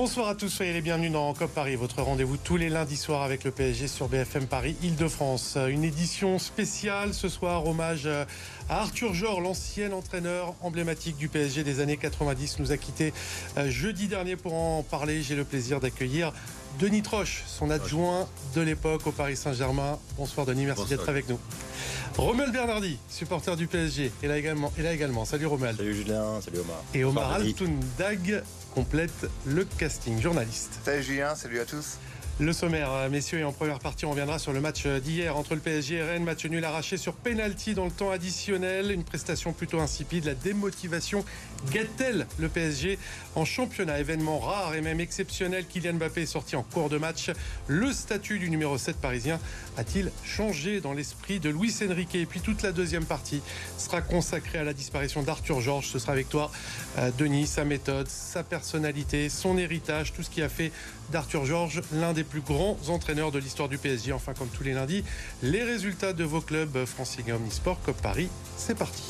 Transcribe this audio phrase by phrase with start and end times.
[0.00, 3.20] Bonsoir à tous, soyez les bienvenus dans COP Paris, votre rendez-vous tous les lundis soirs
[3.20, 5.58] avec le PSG sur BFM Paris Île-de-France.
[5.68, 8.26] Une édition spéciale ce soir, hommage à
[8.70, 13.12] Arthur Jor, l'ancien entraîneur emblématique du PSG des années 90, nous a quitté
[13.58, 15.20] euh, jeudi dernier pour en parler.
[15.20, 16.32] J'ai le plaisir d'accueillir
[16.78, 19.98] Denis Troche, son adjoint de l'époque au Paris Saint-Germain.
[20.16, 21.38] Bonsoir Denis, merci d'être avec nous.
[22.16, 24.72] Romuald Bernardi, supporter du PSG, est là également.
[24.78, 25.26] Est là également.
[25.26, 25.76] Salut Romuald.
[25.76, 26.82] Salut Julien, salut Omar.
[26.94, 28.42] Et Omar Altoundag
[28.74, 30.80] complète le casting, journaliste.
[30.84, 31.98] Salut Julien, salut à tous.
[32.40, 35.36] Le sommaire, euh, messieurs, et en première partie, on reviendra sur le match euh, d'hier
[35.36, 36.24] entre le PSG et Rennes.
[36.24, 38.92] Match nul arraché sur penalty dans le temps additionnel.
[38.92, 40.24] Une prestation plutôt insipide.
[40.24, 41.22] La démotivation
[41.70, 42.98] guette-t-elle le PSG
[43.34, 44.00] en championnat?
[44.00, 45.66] Événement rare et même exceptionnel.
[45.66, 47.30] Kylian Mbappé est sorti en cours de match.
[47.66, 49.38] Le statut du numéro 7 parisien
[49.76, 52.14] a-t-il changé dans l'esprit de Luis Enrique?
[52.14, 53.42] Et puis toute la deuxième partie
[53.76, 55.88] sera consacrée à la disparition d'Arthur Georges.
[55.88, 56.50] Ce sera avec toi,
[56.96, 60.72] euh, Denis, sa méthode, sa personnalité, son héritage, tout ce qui a fait
[61.12, 64.12] d'Arthur Georges l'un des plus grands entraîneurs de l'histoire du PSG.
[64.12, 65.04] Enfin, comme tous les lundis,
[65.42, 68.28] les résultats de vos clubs franciliens Omnisport, Cop Paris.
[68.56, 69.02] C'est parti.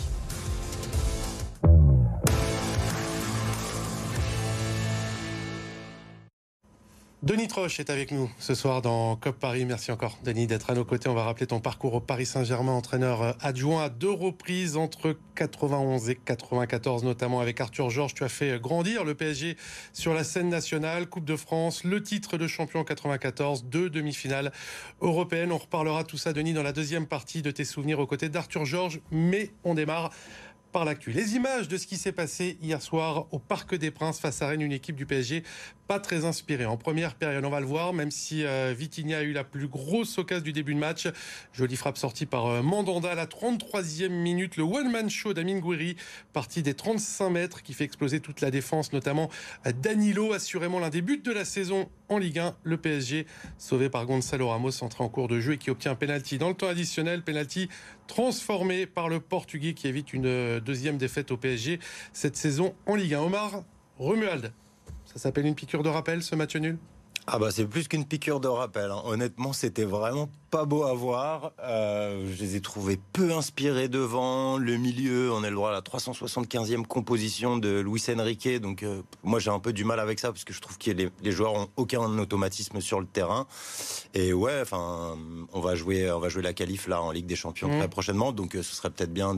[7.22, 9.66] Denis Troche est avec nous ce soir dans COP Paris.
[9.66, 11.10] Merci encore, Denis, d'être à nos côtés.
[11.10, 15.14] On va rappeler ton parcours au Paris Saint-Germain, entraîneur euh, adjoint à deux reprises entre
[15.34, 18.14] 91 et 94, notamment avec Arthur Georges.
[18.14, 19.58] Tu as fait grandir le PSG
[19.92, 24.50] sur la scène nationale, Coupe de France, le titre de champion 94, deux demi-finales
[25.02, 25.52] européennes.
[25.52, 28.64] On reparlera tout ça, Denis, dans la deuxième partie de tes souvenirs aux côtés d'Arthur
[28.64, 28.98] Georges.
[29.10, 30.10] Mais on démarre
[30.72, 31.10] par l'actu.
[31.12, 34.48] Les images de ce qui s'est passé hier soir au Parc des Princes face à
[34.48, 35.42] Rennes, une équipe du PSG
[35.86, 36.66] pas très inspirée.
[36.66, 40.18] En première période, on va le voir, même si euh, a eu la plus grosse
[40.18, 41.08] occasion du début de match.
[41.52, 44.56] Jolie frappe sortie par euh, Mandanda à la 33e minute.
[44.56, 45.96] Le one-man show d'Amin Gouiri,
[46.32, 49.30] parti des 35 mètres, qui fait exploser toute la défense, notamment
[49.82, 52.54] Danilo, assurément l'un des buts de la saison en Ligue 1.
[52.62, 53.26] Le PSG,
[53.56, 56.48] sauvé par Gonzalo Ramos, entré en cours de jeu et qui obtient un penalty dans
[56.48, 57.22] le temps additionnel.
[57.22, 57.70] Penalty
[58.06, 61.80] transformé par le Portugais qui évite une euh, deuxième défaite au PSG
[62.12, 63.20] cette saison en Ligue 1.
[63.20, 63.62] Omar
[63.98, 64.52] Romuald,
[65.06, 66.78] ça s'appelle une piqûre de rappel ce match nul?
[67.26, 68.90] Ah bah c'est plus qu'une piqûre de rappel.
[68.90, 69.02] Hein.
[69.04, 71.52] Honnêtement, c'était vraiment pas beau à voir.
[71.62, 74.58] Euh, je les ai trouvés peu inspirés devant.
[74.58, 78.60] Le milieu, on a le droit à la 375e composition de Luis Enrique.
[78.60, 80.90] Donc euh, moi j'ai un peu du mal avec ça parce que je trouve que
[80.90, 83.46] les, les, joueurs ont aucun automatisme sur le terrain.
[84.14, 85.16] Et ouais, enfin,
[85.52, 87.78] on va jouer, on va jouer la qualif là en Ligue des Champions mmh.
[87.78, 88.32] très prochainement.
[88.32, 89.36] Donc euh, ce serait peut-être bien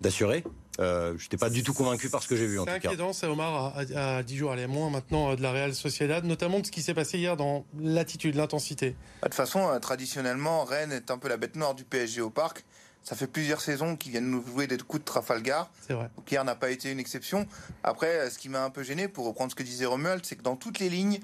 [0.00, 0.44] d'assurer.
[0.78, 2.78] Euh, je n'étais pas du tout convaincu par ce que j'ai vu en tout cas.
[2.80, 6.66] C'est inquiétant, Omar, à, 10 jours, allez, moins maintenant de la Real Sociedad, notamment de
[6.66, 8.90] ce qui s'est passé hier dans l'attitude, l'intensité.
[8.90, 12.30] Bah, de toute façon, traditionnellement, Rennes est un peu la bête noire du PSG au
[12.30, 12.64] parc.
[13.02, 15.70] Ça fait plusieurs saisons qu'ils viennent nous jouer des coups de Trafalgar.
[15.86, 16.10] C'est vrai.
[16.16, 17.46] Donc hier n'a pas été une exception.
[17.84, 20.42] Après, ce qui m'a un peu gêné, pour reprendre ce que disait Romuald, c'est que
[20.42, 21.20] dans toutes les lignes,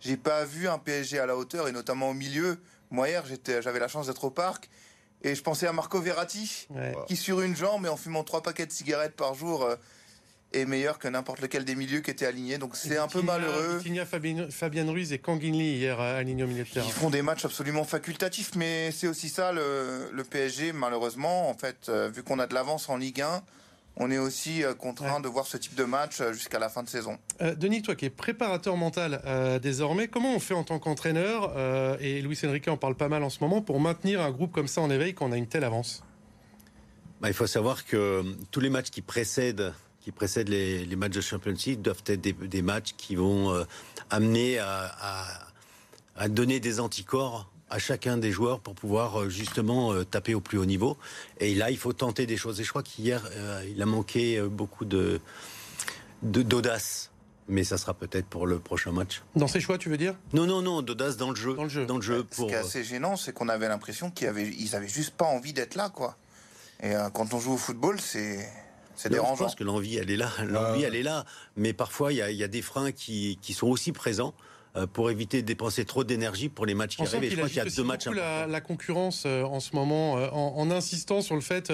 [0.00, 2.58] j'ai pas vu un PSG à la hauteur, et notamment au milieu.
[2.90, 3.22] Moi hier,
[3.60, 4.70] j'avais la chance d'être au parc.
[5.22, 6.68] Et je pensais à Marco Verratti,
[7.08, 9.76] qui sur une jambe et en fumant trois paquets de cigarettes par jour euh,
[10.52, 12.58] est meilleur que n'importe lequel des milieux qui étaient alignés.
[12.58, 13.80] Donc c'est un peu malheureux.
[13.84, 16.86] Il y a Fabien Ruiz et Kanginli hier alignés au milieu de terrain.
[16.86, 21.48] Ils font des matchs absolument facultatifs, mais c'est aussi ça le, le, PSG, malheureusement.
[21.50, 23.42] En fait, euh, vu qu'on a de l'avance en Ligue 1,
[23.96, 26.82] on est aussi euh, contraint de voir ce type de match euh, jusqu'à la fin
[26.82, 27.18] de saison.
[27.40, 29.20] Euh, Denis, toi qui es préparateur mental
[29.62, 31.54] désormais, comment on fait en tant qu'entraîneur,
[32.00, 34.68] et Luis Enrique en parle pas mal en ce moment, pour maintenir un groupe comme
[34.68, 36.02] ça en éveil quand on a une telle avance?
[37.20, 41.20] Bah, Il faut savoir que tous les matchs qui précèdent qui précèdent les, matchs de
[41.20, 43.66] Champions League doivent être des, matchs qui vont
[44.10, 50.34] amener à donner des anticorps à chacun des joueurs pour pouvoir euh, justement euh, taper
[50.34, 50.96] au plus haut niveau.
[51.40, 52.60] Et là, il faut tenter des choses.
[52.60, 55.20] Et je crois qu'hier, euh, il a manqué beaucoup de
[56.22, 57.10] d'audace.
[57.48, 59.22] Mais ça sera peut-être pour le prochain match.
[59.36, 60.16] Dans ses choix, tu veux dire?
[60.32, 61.54] Non, non, non, d'audace dans le jeu.
[61.54, 61.86] Dans le jeu.
[61.86, 62.46] Dans le jeu pour...
[62.46, 65.26] Ce qui est assez gênant, c'est qu'on avait l'impression qu'ils avaient, ils avaient juste pas
[65.26, 66.16] envie d'être là, quoi.
[66.82, 68.48] Et quand on joue au football, c'est
[68.96, 69.36] c'est dérangeant.
[69.36, 70.30] Je pense que l'envie, elle est là.
[70.44, 71.24] L'envie, elle est là.
[71.56, 74.34] Mais parfois, il y, y, a des freins qui, qui sont aussi présents.
[74.76, 77.30] Euh, pour éviter de dépenser trop d'énergie pour les matchs qui arrivent.
[77.30, 78.06] je crois qu'il y a deux matchs.
[78.08, 81.72] La, la, concurrence euh, en ce moment, euh, en, insistant sur le fait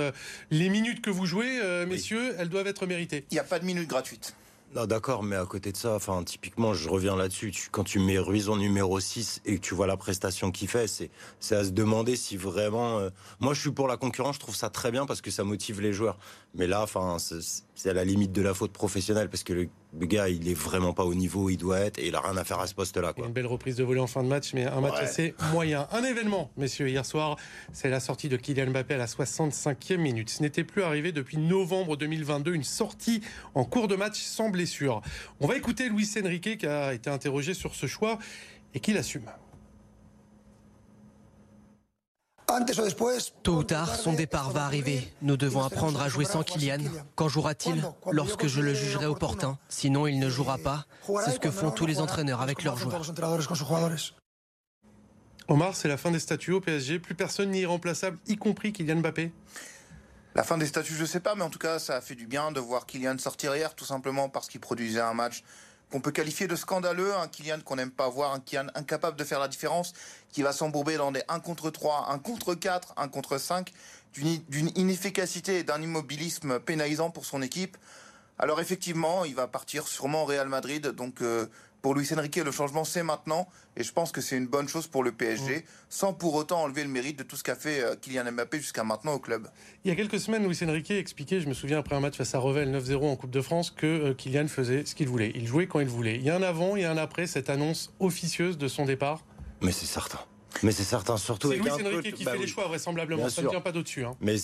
[0.50, 3.24] les minutes que vous jouez, messieurs, elles doivent être méritées.
[3.30, 4.34] Il n'y a pas de minutes gratuites.
[4.74, 7.52] Non, d'accord, mais à côté de ça, enfin, typiquement, je reviens là-dessus.
[7.70, 10.86] quand tu mets Ruiz en numéro 6 et que tu vois la prestation qu'il fait,
[10.86, 11.10] c'est,
[11.40, 13.00] c'est à se demander si vraiment.
[13.40, 15.80] moi, je suis pour la concurrence, je trouve ça très bien parce que ça motive
[15.80, 16.18] les joueurs.
[16.54, 19.68] Mais là, enfin, c'est à la limite de la faute professionnelle parce que le,
[20.00, 22.36] gars, il est vraiment pas au niveau où il doit être et il a rien
[22.36, 23.12] à faire à ce poste-là.
[23.18, 25.86] Une belle reprise de volée en fin de match, mais un match assez moyen.
[25.92, 27.36] Un événement, messieurs, hier soir,
[27.72, 30.30] c'est la sortie de Kylian Mbappé à la 65e minute.
[30.30, 33.20] Ce n'était plus arrivé depuis novembre 2022, une sortie
[33.54, 35.02] en cours de match sans blessure.
[35.40, 38.18] On va écouter Luis Enrique qui a été interrogé sur ce choix
[38.74, 39.26] et qui l'assume.
[43.42, 45.12] Tôt ou tard, son départ va arriver.
[45.22, 46.78] Nous devons apprendre à jouer sans Kylian.
[47.14, 49.58] Quand jouera-t-il Lorsque je le jugerai opportun?
[49.68, 50.86] Sinon, il ne jouera pas.
[51.24, 53.02] C'est ce que font tous les entraîneurs avec leurs joueurs.
[55.48, 56.98] Omar, c'est la fin des statuts au PSG.
[56.98, 59.32] Plus personne n'y est remplaçable, y compris Kylian Mbappé.
[60.34, 62.14] La fin des statuts, je ne sais pas, mais en tout cas, ça a fait
[62.14, 65.42] du bien de voir Kylian sortir hier, tout simplement parce qu'il produisait un match
[65.92, 69.24] qu'on peut qualifier de scandaleux, un Kylian qu'on n'aime pas voir, un Kylian incapable de
[69.24, 69.92] faire la différence,
[70.32, 73.70] qui va s'embourber dans des 1 contre 3, 1 contre 4, 1 contre 5,
[74.14, 77.76] d'une inefficacité et d'un immobilisme pénalisant pour son équipe.
[78.38, 81.46] Alors effectivement, il va partir sûrement au Real Madrid, donc euh,
[81.82, 83.48] pour Luis Enrique, le changement, c'est maintenant.
[83.76, 85.62] Et je pense que c'est une bonne chose pour le PSG, mm.
[85.88, 88.84] sans pour autant enlever le mérite de tout ce qu'a fait euh, Kylian Mbappé jusqu'à
[88.84, 89.48] maintenant au club.
[89.84, 92.34] Il y a quelques semaines, Luis Enrique expliquait, je me souviens après un match face
[92.34, 95.32] à Revel 9-0 en Coupe de France, que euh, Kylian faisait ce qu'il voulait.
[95.34, 96.16] Il jouait quand il voulait.
[96.16, 99.24] Il y a un avant et un après cette annonce officieuse de son départ.
[99.60, 100.20] Mais c'est certain.
[100.62, 103.28] Mais c'est certain, surtout C'est Luis Enrique qui bah fait les choix, vraisemblablement.
[103.28, 104.04] Ça ne tient pas d'au-dessus.
[104.04, 104.14] Hein.
[104.20, 104.36] Mais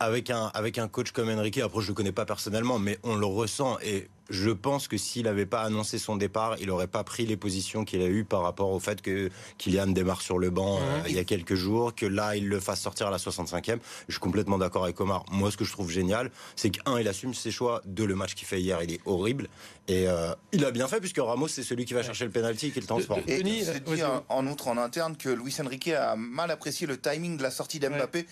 [0.00, 3.16] avec un, avec un coach comme Enrique, après je le connais pas personnellement, mais on
[3.16, 7.04] le ressent et je pense que s'il n'avait pas annoncé son départ, il n'aurait pas
[7.04, 10.50] pris les positions qu'il a eues par rapport au fait que Kylian démarre sur le
[10.50, 13.18] banc euh, il y a quelques jours, que là il le fasse sortir à la
[13.18, 13.78] 65e.
[14.08, 15.24] Je suis complètement d'accord avec Omar.
[15.30, 17.82] Moi, ce que je trouve génial, c'est qu'un, il assume ses choix.
[17.84, 19.48] Deux, le match qu'il fait hier, il est horrible.
[19.88, 22.68] Et euh, il a bien fait puisque Ramos, c'est celui qui va chercher le penalty
[22.68, 23.22] et qui le transforme.
[23.28, 27.36] Et s'est dit en outre en interne que Luis Enrique a mal apprécié le timing
[27.36, 28.26] de la sortie d'Mbappé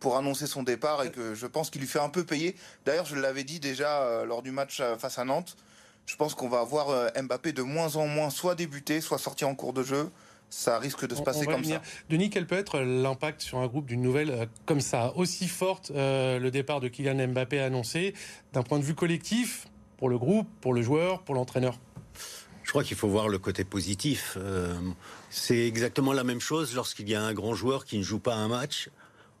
[0.00, 2.54] pour annoncer son départ et que je pense qu'il lui fait un peu payer.
[2.84, 5.56] D'ailleurs, je l'avais dit déjà euh, lors du match euh, face à Nantes.
[6.06, 9.48] Je pense qu'on va voir euh, Mbappé de moins en moins soit débuter, soit sortir
[9.48, 10.10] en cours de jeu.
[10.48, 11.82] Ça risque de se passer comme ça.
[12.08, 16.48] Denis, quel peut être l'impact sur un groupe d'une nouvelle comme ça, aussi forte, le
[16.50, 18.14] départ de Kylian Mbappé annoncé,
[18.52, 19.66] d'un point de vue collectif,
[19.96, 21.80] pour le groupe, pour le joueur, pour l'entraîneur?
[22.62, 24.38] Je crois qu'il faut voir le côté positif.
[25.30, 28.36] c'est exactement la même chose lorsqu'il y a un grand joueur qui ne joue pas
[28.36, 28.88] un match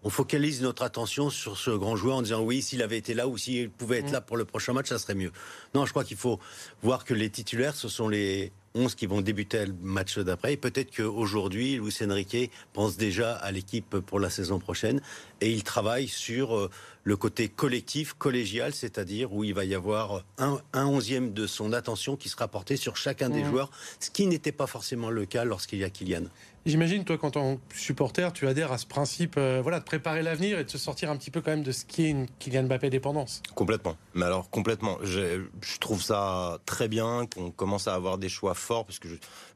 [0.06, 3.26] on focalise notre attention sur ce grand joueur en disant oui, s'il avait été là
[3.26, 4.12] ou s'il pouvait être mm.
[4.12, 5.32] là pour le prochain match, ça serait mieux.
[5.74, 6.38] Non, je crois qu'il faut
[6.80, 10.52] voir que les titulaires, ce sont les 11 qui vont débuter le match d'après.
[10.52, 15.00] Et peut-être qu'aujourd'hui, Luis Enrique pense déjà à l'équipe pour la saison prochaine
[15.40, 16.70] et il travaille sur euh,
[17.06, 22.16] le côté collectif, collégial, c'est-à-dire où il va y avoir un, onzième de son attention
[22.16, 23.46] qui sera porté sur chacun des mm.
[23.46, 23.70] joueurs,
[24.00, 26.24] ce qui n'était pas forcément le cas lorsqu'il y a Kylian.
[26.66, 30.58] J'imagine, toi, quand en supporter, tu adhères à ce principe euh, voilà, de préparer l'avenir
[30.58, 32.64] et de se sortir un petit peu quand même de ce qui est une Kylian
[32.64, 33.40] Mbappé dépendance.
[33.54, 33.96] Complètement.
[34.14, 34.98] Mais alors, complètement.
[35.04, 35.42] Je,
[35.78, 39.06] trouve ça très bien qu'on commence à avoir des choix forts, parce que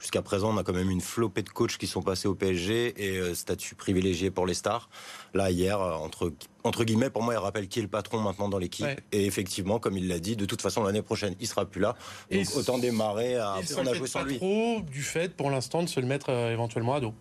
[0.01, 2.95] jusqu'à présent, on a quand même une flopée de coachs qui sont passés au PSG
[2.97, 4.89] et euh, statut privilégié pour les stars.
[5.35, 6.33] Là, hier, euh, entre
[6.65, 8.87] entre guillemets, pour moi, il rappelle qui est le patron maintenant dans l'équipe.
[9.13, 11.97] Et effectivement, comme il l'a dit, de toute façon, l'année prochaine, il sera plus là.
[12.31, 13.57] Donc autant démarrer à.
[13.79, 14.37] on a joué sans lui.
[14.37, 17.15] trop du fait, pour l'instant, de se le mettre euh, éventuellement à dos.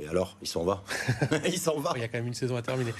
[0.00, 0.84] Et alors, il s'en va.
[1.44, 1.92] il s'en va.
[1.96, 2.92] Il y a quand même une saison à terminer.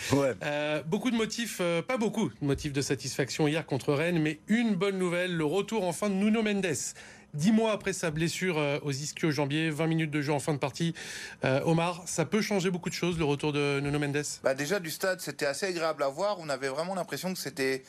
[0.43, 4.41] Euh, beaucoup de motifs, euh, pas beaucoup de motifs de satisfaction hier contre Rennes, mais
[4.49, 6.67] une bonne nouvelle, le retour enfin de Nuno Mendes.
[7.35, 10.59] Dix mois après sa blessure euh, aux ischio-jambiers, 20 minutes de jeu en fin de
[10.59, 10.95] partie.
[11.45, 14.25] Euh, Omar, ça peut changer beaucoup de choses, le retour de Nuno Mendes?
[14.43, 16.39] Bah Déjà, du stade, c'était assez agréable à voir.
[16.41, 17.83] On avait vraiment l'impression que c'était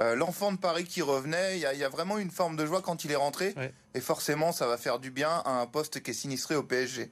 [0.00, 1.58] euh, l'enfant de Paris qui revenait.
[1.58, 3.54] Il y, a, vraiment une forme de joie quand il est rentré.
[3.94, 7.10] Et forcément, ça va faire du bien à un poste qui est sinistré au PSG.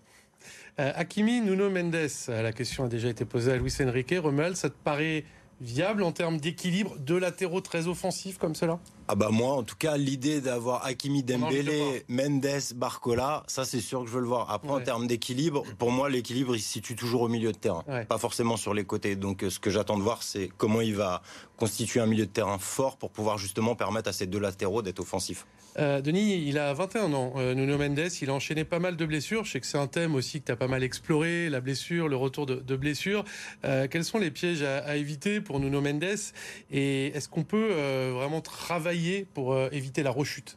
[0.78, 4.14] Hakimi, Nuno Mendes, la question a déjà été posée à Luis Enrique.
[4.16, 5.24] Remel, ça te paraît
[5.60, 8.78] viable en termes d'équilibre de latéraux très offensifs comme cela?
[9.08, 14.00] Ah bah moi, en tout cas, l'idée d'avoir Hakimi, Dembélé, Mendes, Barcola, ça c'est sûr
[14.00, 14.50] que je veux le voir.
[14.50, 17.84] Après, en termes d'équilibre, pour moi, l'équilibre il se situe toujours au milieu de terrain,
[18.08, 19.16] pas forcément sur les côtés.
[19.16, 21.22] Donc, euh, ce que j'attends de voir, c'est comment il va
[21.56, 25.00] constituer un milieu de terrain fort pour pouvoir justement permettre à ces deux latéraux d'être
[25.00, 25.46] offensifs.
[25.78, 27.34] Euh, Denis, il a 21 ans.
[27.36, 29.44] Euh, Nuno Mendes, il a enchaîné pas mal de blessures.
[29.44, 32.08] Je sais que c'est un thème aussi que tu as pas mal exploré, la blessure,
[32.08, 33.24] le retour de, blessures.
[33.62, 36.32] quels sont les pièges à, à éviter pour Nuno Mendes
[36.70, 37.72] Et est-ce qu'on peut
[38.12, 40.56] vraiment travailler pour euh, éviter la rechute?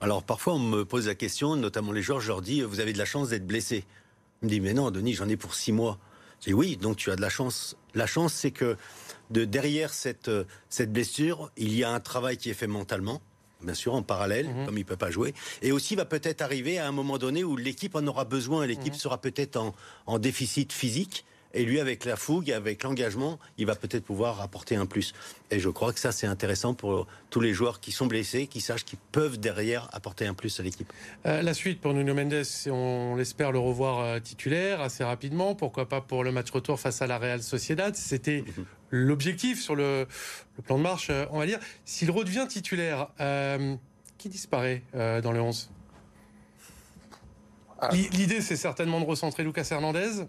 [0.00, 2.92] Alors parfois on me pose la question, notamment les joueurs, je leur dis vous avez
[2.92, 3.84] de la chance d'être blessé.
[4.42, 5.98] On me dit mais non Denis j'en ai pour six mois.
[6.40, 7.76] Je dis oui donc tu as de la chance.
[7.94, 8.76] La chance c'est que
[9.30, 13.20] de derrière cette, euh, cette blessure il y a un travail qui est fait mentalement
[13.60, 14.66] bien sûr, en parallèle, mhm.
[14.66, 15.34] comme il ne peut pas jouer.
[15.62, 18.92] Et aussi va peut-être arriver à un moment donné où l'équipe en aura besoin, l'équipe
[18.92, 18.98] mhm.
[19.00, 19.74] sera peut-être en,
[20.06, 21.24] en, déficit physique,
[21.54, 25.14] Et lui, avec la fougue, avec l'engagement, il va peut-être pouvoir apporter un plus.
[25.50, 28.60] Et je crois que ça, c'est intéressant pour tous les joueurs qui sont blessés, qui
[28.60, 30.92] sachent qu'ils peuvent derrière apporter un plus à l'équipe.
[31.26, 35.54] Euh, la suite pour Nuno Mendes, on l'espère le revoir euh, titulaire assez rapidement.
[35.54, 38.64] Pourquoi pas pour le match retour face à la Real Sociedad C'était mhm.
[38.90, 40.06] l'objectif sur le,
[40.66, 41.60] plan de marche, euh, on va dire.
[41.86, 43.08] S'il redevient titulaire,
[44.18, 45.70] qui disparaît dans le 11
[47.80, 47.90] ah.
[47.92, 50.24] L'idée, c'est certainement de recentrer Lucas Hernandez.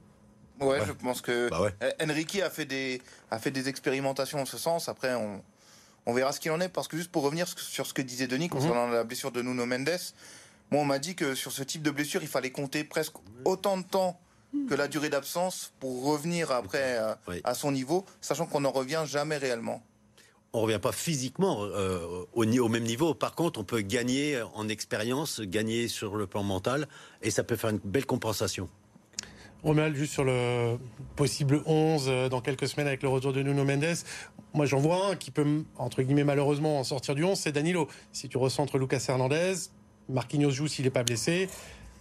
[0.62, 3.02] Ouais, je pense que bah Enrique a fait des
[3.32, 4.90] a fait des expérimentations en ce sens.
[4.90, 5.42] Après, on,
[6.06, 8.28] on verra ce qu'il en est parce que juste pour revenir sur ce que disait
[8.28, 8.52] Denis mhm.
[8.52, 10.00] concernant la blessure de Nuno Mendes,
[10.72, 13.78] moi on m'a dit que sur ce type de blessure, il fallait compter presque autant
[13.78, 14.20] de temps
[14.68, 18.72] que la durée d'absence pour revenir après à, euh, à son niveau, sachant qu'on n'en
[18.72, 19.84] revient jamais réellement
[20.54, 23.14] on revient pas physiquement euh, au, au, même niveau.
[23.14, 26.88] Par contre, on peut gagner en expérience, gagner sur le plan mental,
[27.22, 28.68] et ça peut faire une belle compensation.
[29.64, 30.78] Romuald, juste sur le
[31.18, 33.98] possible 11 euh, dans quelques semaines avec le retour de Nuno Mendes.
[34.54, 37.88] Moi, j'en vois un qui peut, entre guillemets, malheureusement en sortir du 11, c'est Danilo.
[38.14, 39.56] Si tu recentres Lucas Hernandez,
[40.08, 41.50] Marquinhos joue s'il n'est pas blessé.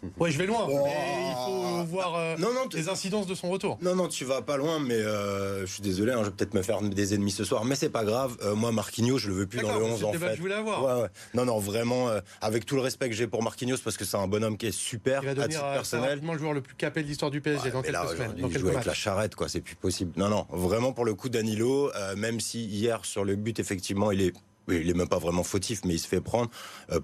[0.18, 2.36] Ouais, je vais loin, mais il faut voir euh,
[2.74, 3.78] les incidences de son retour.
[3.82, 6.54] Non, non, tu vas pas loin, mais euh, je suis désolé, hein, je vais peut-être
[6.54, 8.36] me faire des ennemis ce soir, mais c'est pas grave.
[8.42, 10.36] Euh, moi, Marquinhos, je le veux plus dans le 11 en fait.
[10.36, 10.84] je voulais avoir.
[10.84, 11.08] Ouais, ouais.
[11.34, 14.28] Non, non, vraiment, avec tout le respect que j'ai pour Marquinhos, parce que c'est un
[14.28, 16.20] bonhomme qui est super, il va à personnel.
[16.22, 18.34] le joueur le plus capé de l'histoire du PSG dans quelques là, semaines.
[18.38, 20.12] il joue avec la charrette, quoi, c'est plus possible.
[20.16, 24.22] Non, non, vraiment pour le coup, Danilo, même si hier sur le but, effectivement, il
[24.22, 24.32] est
[24.70, 26.50] il est même pas vraiment fautif, mais il se fait prendre.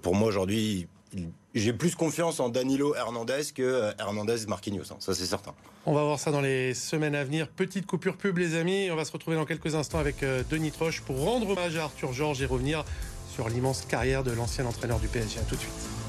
[0.03, 0.87] pour moi aujourd'hui,
[1.55, 4.97] j'ai plus confiance en Danilo Hernandez que euh, Hernandez Marquinhos, hein.
[4.99, 5.53] ça c'est certain.
[5.85, 7.47] On va voir ça dans les semaines à venir.
[7.47, 10.71] Petite coupure pub les amis, on va se retrouver dans quelques instants avec euh, Denis
[10.71, 12.83] Troche pour rendre hommage à Arthur Georges et revenir
[13.33, 15.39] sur l'immense carrière de l'ancien entraîneur du PSG.
[15.47, 16.04] Tout de suite.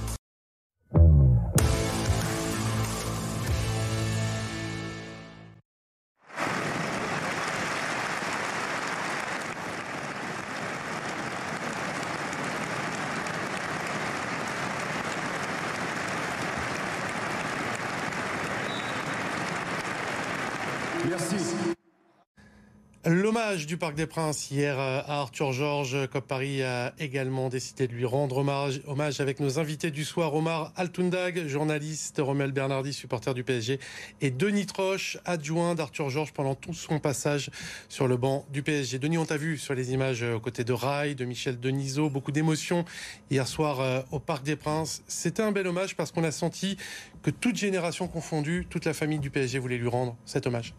[23.37, 26.09] L'hommage du Parc des Princes hier à Arthur Georges.
[26.09, 30.35] Cop Paris a également décidé de lui rendre hommage, hommage avec nos invités du soir,
[30.35, 33.78] Omar Altundag, journaliste, Romel Bernardi, supporter du PSG,
[34.23, 37.50] et Denis Troche, adjoint d'Arthur Georges pendant tout son passage
[37.90, 38.99] sur le banc du PSG.
[38.99, 42.33] Denis, on t'a vu sur les images aux côtés de Rai, de Michel Denisot, beaucoup
[42.33, 42.87] d'émotions
[43.31, 45.02] hier soir euh, au Parc des Princes.
[45.09, 46.78] C'était un bel hommage parce qu'on a senti
[47.23, 50.73] que toute génération confondue, toute la famille du PSG voulait lui rendre cet hommage.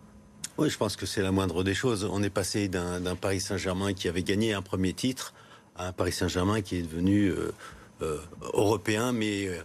[0.57, 2.09] Oui, je pense que c'est la moindre des choses.
[2.11, 5.35] On est passé d'un Paris Saint-Germain qui avait gagné un premier titre
[5.75, 7.51] à un Paris Saint-Germain qui est devenu euh,
[8.01, 8.19] euh,
[8.53, 9.61] européen, mais euh,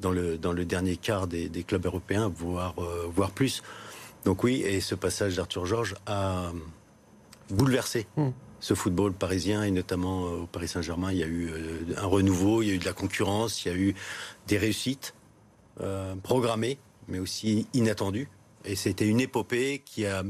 [0.00, 2.74] dans, le, dans le dernier quart des, clubs européens, voire,
[3.08, 3.62] voire plus.
[4.24, 6.50] Donc oui, et ce passage d'Arthur Georges a
[7.50, 8.30] bouleversé hmm.
[8.58, 11.52] ce football parisien, et notamment au Paris Saint-Germain, il y a eu
[11.96, 13.94] un renouveau, il y a eu de la concurrence, il y a eu
[14.48, 15.14] des réussites
[16.24, 18.28] programmées, mais aussi inattendues.
[18.64, 20.22] Et c'était une épopée qui a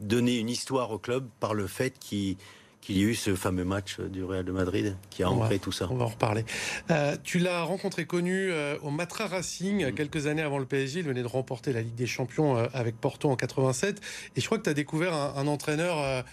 [0.00, 2.36] donné une histoire au club par le fait qu'il
[2.88, 5.88] y ait eu ce fameux match du Real de Madrid qui a ancré tout ça.
[5.90, 6.44] On va en reparler.
[6.90, 9.94] Euh, tu l'as rencontré connu euh, au Matra Racing mm.
[9.94, 11.00] quelques années avant le PSG.
[11.00, 14.00] Il venait de remporter la Ligue des Champions euh, avec Porto en 87.
[14.36, 16.24] Et je crois que tu as découvert un, un entraîneur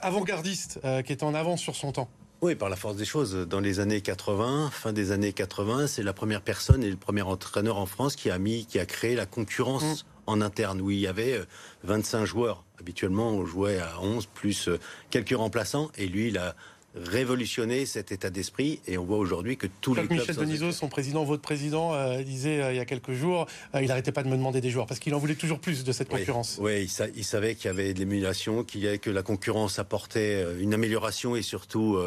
[0.00, 2.08] avant-gardiste qui était en avance sur son temps.
[2.42, 3.34] Oui, par la force des choses.
[3.48, 7.22] Dans les années 80, fin des années 80, c'est la première personne et le premier
[7.22, 10.04] entraîneur en France qui a mis, qui a créé la concurrence.
[10.04, 10.80] Mm en interne.
[10.80, 11.40] Où il y avait
[11.84, 12.64] 25 euh, joueurs.
[12.78, 14.78] Habituellement, on jouait à 11 plus euh,
[15.10, 15.90] quelques remplaçants.
[15.96, 16.54] Et lui, il a
[16.94, 18.80] révolutionné cet état d'esprit.
[18.86, 22.22] Et on voit aujourd'hui que tous les clubs Michel Denisot, son président, votre président, euh,
[22.22, 25.00] disait il y a quelques jours, il n'arrêtait pas de me demander des joueurs parce
[25.00, 26.58] qu'il en voulait toujours plus de cette concurrence.
[26.60, 30.42] Oui, il, savait qu'il y avait de l'émulation, qu'il y avait que la concurrence apportait
[30.58, 31.98] une amélioration et surtout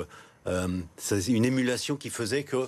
[0.47, 2.67] une émulation qui faisait que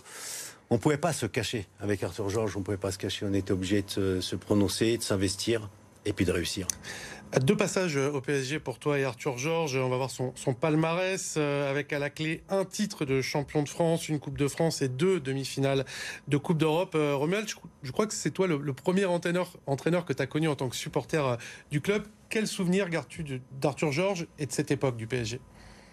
[0.71, 3.25] on ne pouvait pas se cacher avec Arthur Georges, on ne pouvait pas se cacher,
[3.29, 5.69] on était obligé de se, prononcer, de s'investir
[6.05, 6.65] et puis de réussir.
[7.41, 9.75] Deux passages au PSG pour toi et Arthur Georges.
[9.75, 13.69] On va voir son, palmarès euh, avec à la clé un titre de champion de
[13.69, 15.85] France, une Coupe de France et deux demi-finales
[16.27, 16.93] de Coupe d'Europe.
[16.95, 17.47] Euh, Romuald,
[17.83, 20.69] je, crois que c'est toi le, premier entraîneur, entraîneur que tu as connu en tant
[20.69, 21.35] que supporter euh,
[21.69, 22.03] du club.
[22.29, 25.39] Quel souvenir gardes-tu d'Arthur Georges et de cette époque du PSG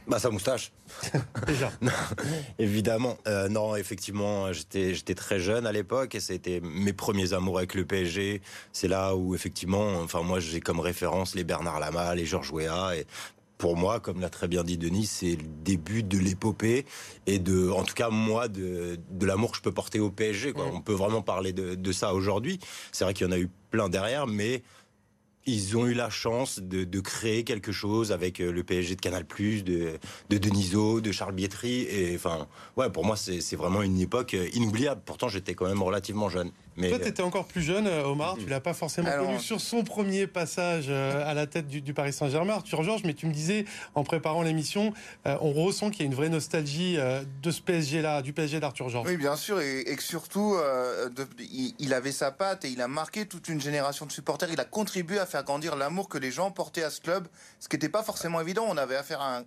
[0.09, 0.73] bah, sa moustache.
[1.47, 1.71] Déjà.
[2.59, 3.19] évidemment.
[3.27, 7.75] Euh, non, effectivement, j'étais, j'étais très jeune à l'époque et c'était mes premiers amours avec
[7.75, 8.41] le PSG.
[8.73, 12.97] C'est là où, effectivement, enfin, moi, j'ai comme référence les Bernard Lama, les Georges Weah
[12.97, 13.07] et
[13.59, 16.87] pour moi, comme l'a très bien dit Denis, c'est le début de l'épopée
[17.27, 20.53] et de, en tout cas moi, de, de l'amour que je peux porter au PSG.
[20.53, 20.67] Quoi.
[20.73, 22.61] On peut vraiment parler de, de ça aujourd'hui.
[22.93, 24.63] C'est vrai qu'il y en a eu plein derrière, mais
[25.49, 29.25] ils ont eu la chance de, créer quelque chose avec euh, le PSG de Canal+,
[29.25, 31.83] de, de Deniso, de Charles Bietri.
[31.83, 35.01] Et enfin, ouais, pour moi, c'est vraiment une époque euh, inoubliable.
[35.05, 36.51] Pourtant, j'étais quand même relativement jeune.
[36.79, 36.91] Mais...
[36.91, 38.37] Toi, tu étais encore plus jeune, euh, Omar.
[38.39, 42.55] Tu l'as pas forcément connu sur son premier passage à la tête du, Paris Saint-Germain,
[42.55, 43.03] Arthur Georges.
[43.05, 44.93] Mais tu me disais, en préparant l'émission,
[45.25, 46.97] on ressent qu'il y a une vraie nostalgie
[47.43, 49.09] de ce PSG-là, du PSG d'Arthur Georges.
[49.09, 49.61] Oui, bien sûr.
[49.61, 50.57] Et, que surtout,
[51.79, 54.49] il, avait sa patte et il a marqué toute une génération de supporters.
[54.53, 57.29] Il a contribué à faire grandir l'amour que les gens portaient à ce club,
[57.61, 58.65] ce qui n'était pas forcément évident.
[58.69, 59.43] On avait affaire à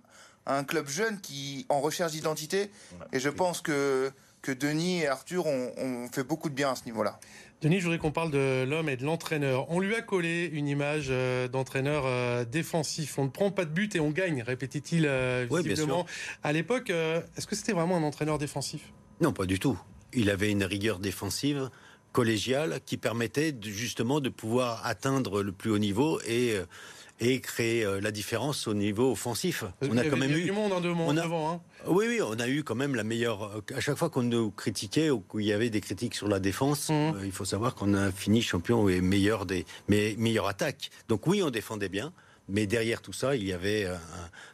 [0.46, 2.70] un, club jeune qui en recherche d'identité,
[3.12, 4.10] et je pense que,
[4.42, 7.18] que Denis et Arthur ont, fait beaucoup de bien à ce niveau-là.
[7.62, 9.70] Denis, je voudrais qu'on parle de l'homme et de l'entraîneur.
[9.70, 13.18] On lui a collé une image euh, d'entraîneur euh, défensif.
[13.18, 16.04] On ne prend pas de but et on gagne, répétait-il euh, visiblement.
[16.42, 18.92] à l'époque, est-ce que c'était vraiment un entraîneur défensif?
[19.20, 19.78] Non, pas du tout.
[20.12, 21.70] Il avait une rigueur défensive
[22.12, 26.66] collégiale qui permettait justement de pouvoir atteindre le plus haut niveau et euh,
[27.22, 29.64] et créer euh, la différence au niveau offensif.
[29.80, 31.52] On a quand même eu du monde en on a, devant.
[31.52, 31.60] Hein.
[31.86, 33.44] Oui, oui, on a eu quand même la meilleure.
[33.44, 36.40] Euh, à chaque fois qu'on nous critiquait ou qu'il y avait des critiques sur la
[36.40, 37.12] défense, mmh.
[37.24, 40.90] il faut savoir qu'on a fini champion et meilleur des mais meilleure attaque.
[41.08, 42.12] Donc oui, on défendait bien,
[42.48, 43.86] mais derrière tout ça, il y avait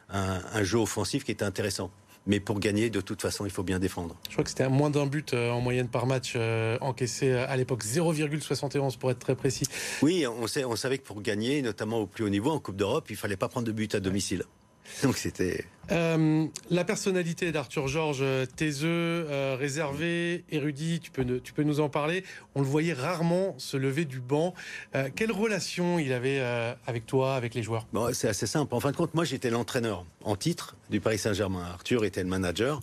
[0.09, 1.91] un jeu offensif qui était intéressant.
[2.27, 4.15] Mais pour gagner, de toute façon, il faut bien défendre.
[4.27, 7.45] Je crois que c'était moins d'un but euh, en moyenne par match euh, encaissé euh,
[7.47, 9.65] à l'époque, 0,71 pour être très précis.
[10.01, 12.75] Oui, on, sait, on savait que pour gagner, notamment au plus haut niveau en Coupe
[12.75, 14.43] d'Europe, il fallait pas prendre de but à domicile.
[15.03, 15.65] Donc c'était.
[15.91, 18.23] Euh, la personnalité d'Arthur Georges,
[18.55, 22.23] taiseux, euh, réservé, érudit, tu peux, tu peux nous en parler.
[22.55, 24.53] On le voyait rarement se lever du banc.
[24.95, 26.39] Euh, quelle relation il avait
[26.85, 27.87] avec toi, avec les joueurs?
[27.93, 28.73] Bon, C'est assez simple.
[28.75, 31.65] En fin de compte, moi j'étais l'entraîneur en titre du Paris Saint-Germain.
[31.73, 32.81] Arthur était le manager.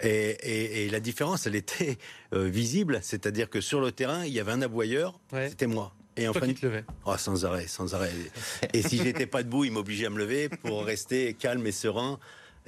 [0.00, 1.98] Et, et, la différence, elle était
[2.32, 3.00] visible.
[3.02, 5.92] C'est-à-dire que sur le terrain, il y avait un aboyeur, c'était moi.
[6.18, 6.84] Et enfin, il te levait.
[7.06, 8.10] Oh, sans arrêt, sans arrêt.
[8.74, 12.18] Et si j'étais pas debout, il m'obligeait à me lever pour rester calme et serein.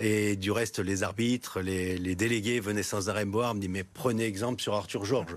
[0.02, 3.84] Et du reste, les arbitres, les, délégués venaient sans arrêt me voir, me disaient mais
[3.84, 5.34] prenez exemple sur Arthur Georges.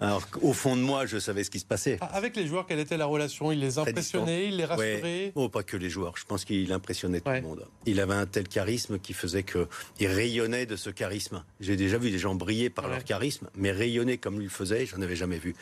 [0.00, 1.98] Alors qu'au fond de moi, je savais ce qui se passait.
[2.00, 3.52] Ah, avec les joueurs, quelle était la relation?
[3.52, 5.32] Il les impressionnait, il les rassurait?
[5.34, 6.14] Oh, pas que les joueurs.
[6.16, 7.66] Je pense qu'il impressionnait tout le monde.
[7.84, 11.44] Il avait un tel charisme qui faisait qu'il rayonnait de ce charisme.
[11.60, 14.86] J'ai déjà vu des gens briller par leur charisme, mais rayonner comme il le faisait,
[14.86, 15.54] j'en avais jamais vu.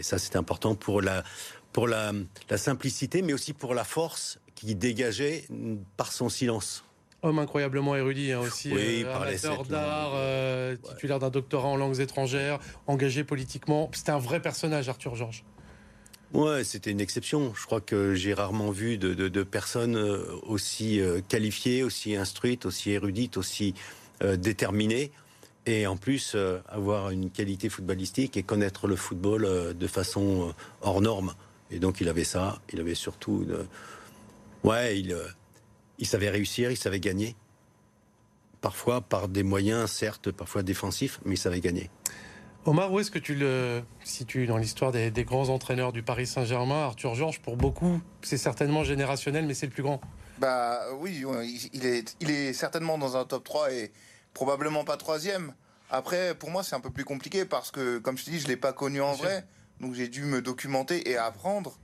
[0.00, 1.22] Et ça, c'est important pour la,
[1.72, 2.12] pour la,
[2.56, 5.44] simplicité, mais aussi pour la force qui dégageait
[5.98, 6.84] par son silence.
[7.22, 12.58] Homme incroyablement érudit hein, aussi, oui, euh, d'art, euh, titulaire d'un doctorat en langues étrangères,
[12.86, 13.90] engagé politiquement.
[13.92, 15.44] C'était un vrai personnage, Arthur Georges.
[16.32, 17.52] Ouais, c'était une exception.
[17.54, 22.64] Je crois que j'ai rarement vu de, de, personnes euh, aussi euh, qualifiées, aussi instruites,
[22.64, 23.74] aussi érudites, aussi
[24.36, 25.12] déterminées
[25.66, 30.48] et en plus euh, avoir une qualité footballistique et connaître le football euh, de façon
[30.48, 31.34] euh, hors norme.
[31.70, 33.46] Et donc il avait ça, il avait surtout...
[34.64, 35.16] Ouais, il,
[35.98, 37.36] il savait réussir, il savait gagner.
[38.60, 41.88] Parfois par des moyens, certes, parfois défensifs, mais il savait gagner.
[42.66, 46.26] Omar, où est-ce que tu le situes dans l'histoire des, des, grands entraîneurs du Paris
[46.26, 46.82] Saint-Germain?
[46.82, 50.00] Arthur Georges, pour beaucoup, c'est certainement générationnel, mais c'est le plus grand.
[50.40, 51.24] Bah oui,
[51.72, 53.92] il est, il est certainement dans un top 3 et
[54.34, 55.54] probablement pas troisième.
[55.90, 58.48] Après, pour moi, c'est un peu plus compliqué parce que, comme je te dis, je
[58.48, 59.44] l'ai pas connu en vrai,
[59.80, 61.78] donc j'ai dû me documenter et apprendre.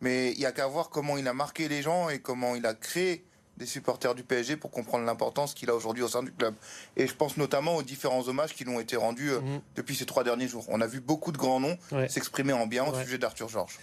[0.00, 2.64] Mais il y a qu'à voir comment il a marqué les gens et comment il
[2.64, 3.24] a créé
[3.60, 6.54] des supporters du PSG pour comprendre l'importance qu'il a aujourd'hui au sein du club.
[6.96, 9.60] Et je pense notamment aux différents hommages qui lui ont été rendus euh, mhm.
[9.76, 10.64] depuis ces trois derniers jours.
[10.68, 11.76] On a vu beaucoup de grands noms
[12.08, 13.78] s'exprimer en bien au sujet d'Arthur Georges.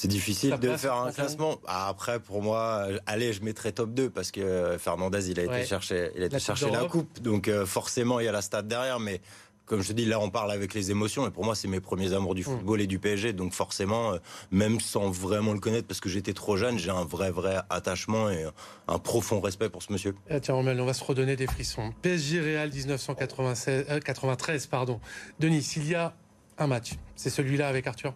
[0.00, 1.60] C'est difficile de faire un classement.
[1.66, 5.66] Ah, après, pour moi, allez, je mettrais top 2 parce que Fernandez, il a été
[5.66, 7.20] chercher, il a été la chercher la coupe.
[7.20, 8.98] Donc, euh, forcément, il y a la stade derrière.
[8.98, 9.20] Mais
[9.66, 11.26] comme je te dis, là, on parle avec les émotions.
[11.26, 12.44] Et pour moi, c'est mes premiers amours du mm.
[12.44, 13.34] football et du PSG.
[13.34, 14.18] Donc, forcément, euh,
[14.50, 18.30] même sans vraiment le connaître, parce que j'étais trop jeune, j'ai un vrai, vrai attachement
[18.30, 18.46] et
[18.88, 20.14] un profond respect pour ce monsieur.
[20.30, 21.92] Ah, tiens, on va se redonner des frissons.
[22.00, 24.98] PSG Real 1993, euh, pardon.
[25.40, 26.14] Denis, s'il y a
[26.56, 28.14] un match, c'est celui-là avec Arthur?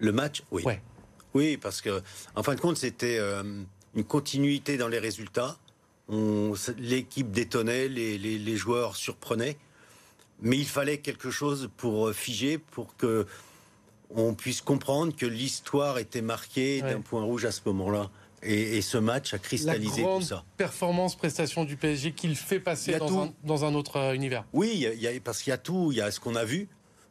[0.00, 0.64] Le match, oui.
[1.34, 2.02] Oui, parce que,
[2.34, 3.42] en fin de compte, c'était euh,
[3.94, 5.56] une continuité dans les résultats.
[6.78, 9.56] L'équipe détonnait, les, joueurs surprenaient,
[10.42, 13.26] mais il fallait quelque chose pour euh, figer, pour que
[14.12, 18.10] on puisse comprendre que l'histoire était marquée d'un point rouge à ce moment-là.
[18.42, 20.42] Et, ce match a cristallisé tout ça.
[20.56, 24.44] Performance, prestation du PSG qu'il fait passer dans un, dans un, autre euh, univers.
[24.52, 25.92] Oui, y a, parce qu'il y a tout.
[25.92, 26.66] Il y a ce qu'on a vu,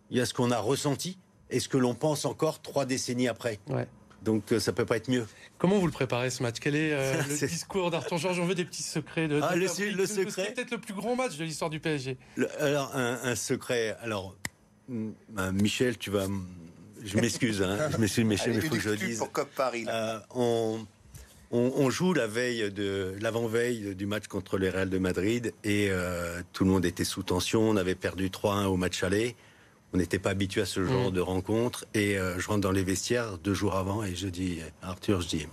[0.09, 1.17] il y a ce qu'on a ressenti
[1.49, 3.59] et ce que l'on pense encore trois décennies après.
[3.67, 3.87] Ouais.
[4.21, 5.25] Donc euh, ça peut pas être mieux.
[5.57, 6.57] Comment vous le préparez ce match?
[6.59, 8.39] Quel est euh, le discours d'Arthur Georges?
[8.39, 9.27] On veut des petits secrets.
[9.27, 10.05] De, ah, le, secret.
[10.29, 12.17] C'est peut-être le plus grand match de l'histoire du PSG.
[12.59, 13.95] alors un, secret.
[14.01, 14.35] Alors
[14.89, 16.27] Michel, tu vas
[17.03, 19.19] je m'excuse, hein, je m'excuse, mais il faut que je le dise.
[19.19, 19.85] Pour Cop Paris.
[19.87, 20.79] Euh, on,
[21.51, 26.41] on, joue la veille de l'avant-veille du match contre les Real de Madrid et euh,
[26.53, 27.61] tout le monde était sous tension.
[27.61, 29.35] On avait perdu 3-1 au match aller.
[29.93, 31.13] On n'était pas habitué à ce genre mm.
[31.13, 31.85] de rencontre.
[31.93, 35.27] Et euh, je rentre dans les vestiaires deux jours avant et je dis, Arthur, je
[35.27, 35.47] dis,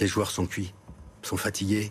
[0.00, 0.74] les joueurs sont cuits,
[1.22, 1.90] sont fatigués.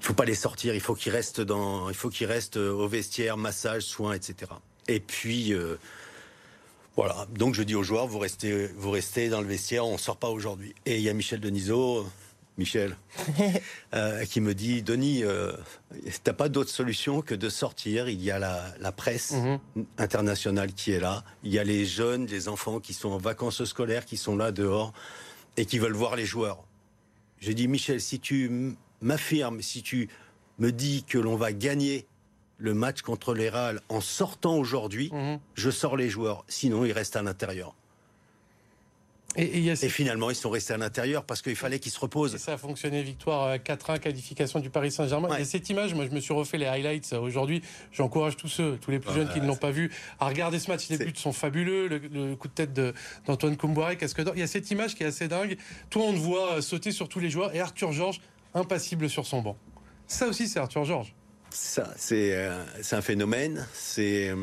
[0.00, 0.74] Il faut pas les sortir.
[0.74, 4.52] Il faut qu'ils restent dans, il faut qu'ils restent au vestiaire, massage, soins, etc.
[4.86, 5.76] Et puis euh,
[6.96, 7.26] voilà.
[7.30, 9.86] Donc je dis aux joueurs, vous restez, vous restez dans le vestiaire.
[9.86, 10.74] On sort pas aujourd'hui.
[10.86, 12.06] Et il y a Michel Denisot.
[12.58, 12.96] Michel,
[13.94, 15.52] euh, qui me dit Denis, euh,
[16.24, 18.08] t'as pas d'autre solution que de sortir.
[18.08, 19.86] Il y a la, presse mhm.
[19.96, 21.24] internationale qui est là.
[21.44, 24.50] Il y a les jeunes, les enfants qui sont en vacances scolaires, qui sont là
[24.50, 24.92] dehors
[25.56, 26.64] et qui veulent voir les joueurs.
[27.38, 30.08] J'ai dit Michel, si tu m'affirmes, si tu
[30.58, 32.06] me dis que l'on va gagner
[32.58, 35.38] le match contre les Real en sortant aujourd'hui, mhm.
[35.54, 36.44] je sors les joueurs.
[36.48, 37.76] Sinon, ils restent à l'intérieur.
[39.40, 42.36] Et, finalement, ils sont restés à l'intérieur parce qu'il fallait qu'ils se reposent.
[42.38, 45.36] ça a fonctionné, victoire 4-1, euh, qualification du Paris Saint-Germain.
[45.36, 47.62] Et cette image, moi je me suis refait les highlights euh, aujourd'hui.
[47.92, 50.68] J'encourage tous ceux, tous les plus jeunes qui ne l'ont pas vu, à regarder ce
[50.68, 50.88] match.
[50.88, 51.86] Les buts sont fabuleux.
[51.86, 52.72] Le, coup de tête
[53.26, 55.56] d'Antoine Comboiré, qu'est-ce que Il y a cette image qui est assez dingue.
[55.88, 58.20] Tout le monde voit euh, sauter sur tous les joueurs et Arthur Georges
[58.54, 59.56] impassible sur son banc.
[60.08, 61.14] Ça aussi, c'est Arthur Georges.
[61.50, 62.34] Ça, c'est
[62.92, 63.66] un phénomène.
[63.72, 64.34] C'est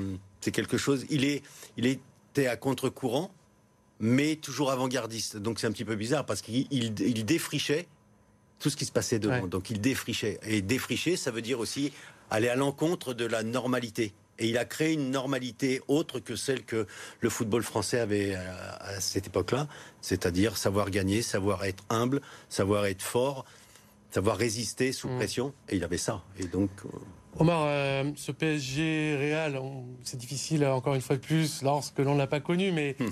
[0.53, 1.05] quelque chose.
[1.09, 1.43] Il, est,
[1.75, 3.31] il était à contre-courant
[3.99, 5.37] mais toujours avant-gardiste.
[5.37, 7.87] Donc c'est un petit peu bizarre parce qu'il défrichait
[8.59, 9.47] tout ce qui se passait devant.
[9.47, 10.39] Donc il défrichait.
[10.43, 11.91] Et défricher, ça veut dire aussi
[12.29, 14.13] aller à l'encontre de la normalité.
[14.37, 16.87] Et il a créé une normalité autre que celle que
[17.21, 19.67] le football français avait à cette époque-là,
[20.01, 23.45] c'est-à-dire savoir gagner, savoir être humble, savoir être fort,
[24.11, 25.15] savoir résister sous mm.
[25.15, 25.53] pression.
[25.69, 26.21] Et il avait ça.
[26.37, 26.69] Et donc.
[26.85, 26.89] Euh,
[27.37, 29.61] Omar, euh, ce PSG Real,
[30.03, 33.09] c'est difficile encore une fois de plus lorsque l'on ne l'a pas connu, mais hmm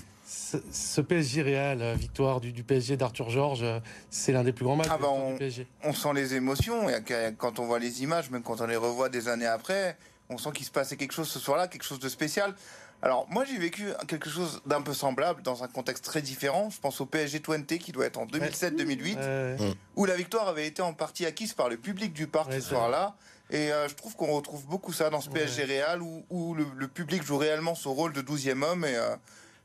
[0.72, 4.76] ce PSG Real, euh, victoire du, PSG d'Arthur Georges, euh, c'est l'un des plus grands
[4.76, 5.38] matchs ah bah, on,
[5.84, 6.90] On sent les émotions.
[6.90, 6.96] Et
[7.38, 9.98] quand on voit les images, même quand on les revoit des années après,
[10.30, 12.56] on sent qu'il se passait quelque chose ce soir-là, quelque chose de spécial.
[13.02, 16.70] Alors moi j'ai vécu quelque chose d'un peu semblable dans un contexte très différent.
[16.70, 20.82] Je pense au PSG 20 qui doit être en 2007-2008, où la victoire avait été
[20.82, 23.16] en partie acquise par le public du parc ce soir-là.
[23.52, 27.24] Et euh, je trouve qu'on retrouve beaucoup ça dans ce PSG Real où, le, public
[27.24, 28.96] joue réellement son rôle de 12e homme et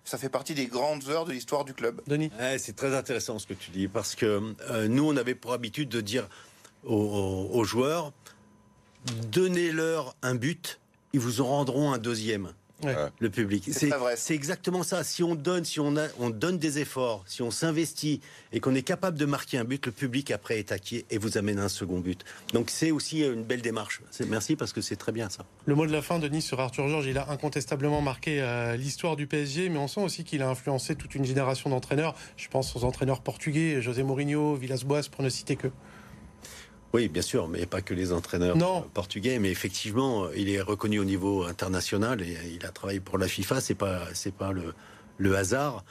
[0.09, 2.01] ça fait partie des grandes heures de l'histoire du club.
[2.07, 5.53] Denis C'est très intéressant ce que tu dis, parce que euh, nous, on avait pour
[5.53, 6.29] habitude de dire
[6.85, 8.12] aux joueurs,
[9.31, 10.81] donnez-leur un but,
[11.12, 13.71] ils vous en rendront un deuxième le public.
[13.73, 15.05] C'est exactement ça.
[15.05, 18.21] Si on donne, si on, a, on donne des efforts, si on s'investit
[18.53, 21.38] et qu'on est capable de marquer un but, le public après est acquis et vous
[21.38, 22.25] amène un second but.
[22.53, 24.01] Donc c'est aussi une belle démarche.
[24.29, 25.45] Merci parce que c'est très bien ça.
[25.67, 29.17] Le mot de la fin, Denis, sur Arthur Georges, il a incontestablement marqué euh, l'histoire
[29.17, 32.14] du PSG, mais on sent aussi qu'il a influencé toute une génération d'entraîneurs.
[32.37, 35.69] Je pense aux entraîneurs portugais, José Mourinho, Villas-Boas, pour ne citer que.
[36.94, 38.57] Oui, bien sûr, mais pas que les entraîneurs
[38.94, 43.29] portugais, mais effectivement, il est reconnu au niveau international et il a travaillé pour la
[43.29, 44.74] FIFA, c'est pas c'est pas le,
[45.18, 45.85] le hasard.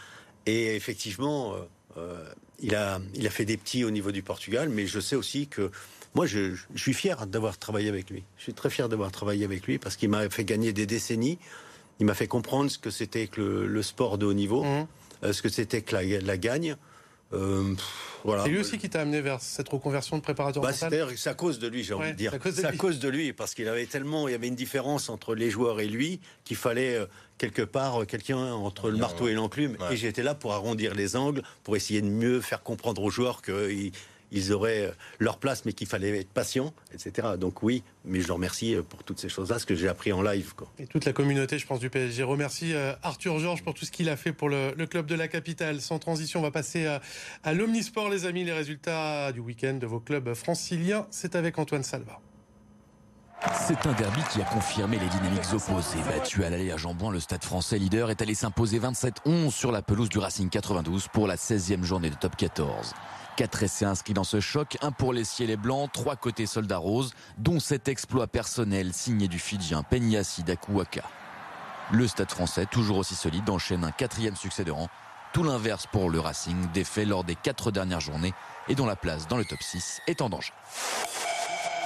[0.47, 1.57] Et effectivement, euh,
[1.97, 2.29] euh,
[2.59, 5.47] il a il a fait des petits au niveau du Portugal, mais je sais aussi
[5.47, 5.69] que
[6.17, 8.23] moi, je, suis fier d'avoir travaillé avec lui.
[8.37, 11.37] Je suis très fier d'avoir travaillé avec lui parce qu'il m'a fait gagner des décennies.
[11.99, 14.87] Il m'a fait comprendre ce que c'était que le, sport de haut niveau, mmh.
[15.23, 16.75] euh, ce que c'était que la, la gagne.
[17.33, 17.73] Euh,
[18.23, 18.43] voilà.
[18.43, 21.59] C'est lui aussi qui t'a amené vers cette reconversion de préparateur bah, C'est à cause
[21.59, 22.33] de lui, j'ai envie de dire.
[22.43, 25.35] C'est à, cause de lui, parce qu'il avait tellement, il y avait une différence entre
[25.35, 27.05] les joueurs et lui qu'il fallait euh,
[27.37, 29.77] quelque part euh, quelqu'un entre le marteau et l'enclume.
[29.91, 33.41] Et j'étais là pour arrondir les angles, pour essayer de mieux faire comprendre aux joueurs
[33.41, 33.91] qu'ils
[34.31, 37.29] ils auraient euh, leur place, mais qu'il fallait être patient, etc.
[37.39, 40.11] Donc oui, mais je le remercie euh, pour toutes ces choses-là, ce que j'ai appris
[40.11, 40.53] en live.
[40.55, 40.71] Quoi.
[40.79, 43.91] Et toute la communauté, je pense, du PSG remercie euh, Arthur Georges pour tout ce
[43.91, 45.81] qu'il a fait pour le, club de la capitale.
[45.81, 47.01] Sans transition, on va passer à,
[47.43, 51.07] à l'Omnisport, les amis, les résultats du week-end de vos clubs franciliens.
[51.11, 52.19] C'est avec Antoine Salva.
[53.67, 55.99] C'est un derby qui a confirmé les dynamiques opposées.
[56.07, 59.83] Battu à l'aller à Jambouin, le stade français leader est allé s'imposer 27-11 sur la
[59.83, 62.93] pelouse du Racing 92 pour la 16e journée de top 14.
[63.37, 66.79] Quatre essais inscrits dans ce choc, un pour les ciels et blancs, trois côtés soldats
[66.79, 71.03] roses, dont cet exploit personnel signé du Fidjien Penyassi Dakuwaka.
[71.91, 74.87] Le stade français, toujours aussi solide, enchaîne un quatrième succès de rang.
[75.33, 78.33] Tout l'inverse pour le Racing, défait lors des quatre dernières journées
[78.69, 80.51] et dont la place dans le top 6 est en danger.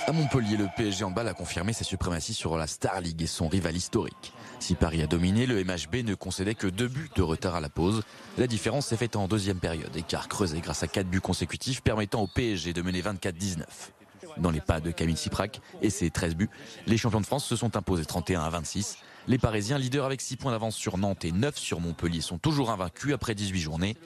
[0.07, 3.27] À Montpellier, le PSG en balle a confirmé sa suprématie sur la Star League et
[3.27, 4.33] son rival historique.
[4.59, 7.69] Si Paris a dominé, le MHB ne concédait que deux buts de retard à la
[7.69, 8.01] pause.
[8.37, 12.21] La différence s'est faite en deuxième période, écart creusé grâce à quatre buts consécutifs permettant
[12.21, 13.63] au PSG de mener 24-19.
[14.37, 16.49] Dans les pas de Camille Siprac et ses 13 buts,
[16.87, 18.97] les champions de France se sont imposés 31 à 26.
[19.27, 22.71] Les Parisiens, leaders avec 6 points d'avance sur Nantes et 9 sur Montpellier, sont toujours
[22.71, 23.97] invaincus après 18 journées.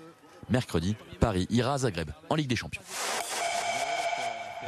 [0.50, 2.82] Mercredi, Paris ira à Zagreb en Ligue des Champions.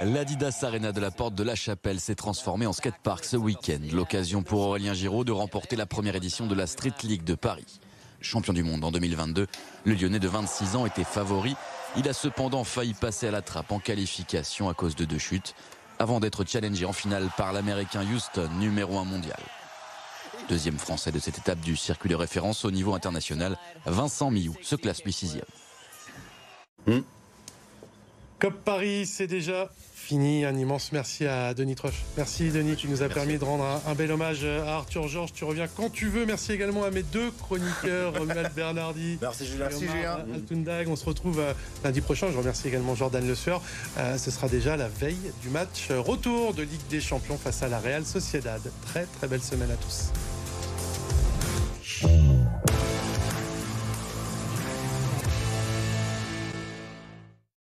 [0.03, 3.79] L'Adidas Arena de la porte de la Chapelle s'est transformée en skatepark ce week-end.
[3.91, 7.79] L'occasion pour Aurélien Giraud de remporter la première édition de la Street League de Paris.
[8.21, 9.47] Champion du monde en 2022,
[9.85, 11.55] le Lyonnais de 26 ans était favori.
[11.95, 15.55] Il a cependant failli passer à la trappe en qualification à cause de deux chutes,
[15.97, 19.39] avant d'être challengé en finale par l'Américain Houston, numéro 1 mondial.
[20.47, 23.57] Deuxième français de cette étape du circuit de référence au niveau international,
[23.87, 25.45] Vincent Miou se classe lui sixième.
[26.85, 27.01] Hmm.
[28.39, 30.45] COP Paris, c'est déjà fini.
[30.45, 32.03] Un immense merci à Denis Troche.
[32.17, 35.33] Merci Denis, qui nous a permis de rendre un, bel hommage à Arthur Georges.
[35.33, 36.25] Tu reviens quand tu veux.
[36.25, 39.17] Merci également à mes deux chroniqueurs, Romuald Bernardi.
[39.21, 39.65] Merci Julien.
[39.65, 40.85] Merci Julien.
[40.87, 42.31] On se retrouve euh, lundi prochain.
[42.31, 43.61] Je remercie également Jordan Le Sueur.
[43.97, 47.67] Euh, ce sera déjà la veille du match retour de Ligue des Champions face à
[47.67, 48.61] la Real Sociedad.
[48.85, 50.11] Très très belle semaine à tous.